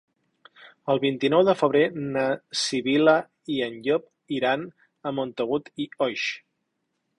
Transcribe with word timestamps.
El 0.93 1.01
vint-i-nou 1.01 1.43
de 1.49 1.53
febrer 1.59 1.83
na 2.15 2.23
Sibil·la 2.63 3.15
i 3.57 3.59
en 3.67 3.77
Llop 3.89 4.09
iran 4.41 4.67
a 5.11 5.15
Montagut 5.21 5.73
i 5.87 5.91
Oix. 6.09 6.27